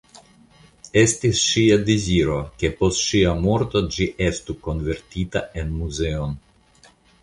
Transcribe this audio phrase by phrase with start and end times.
[1.01, 6.39] Estis ŝia deziro ke post ŝia morto ĝi estu konvertita en muzeon.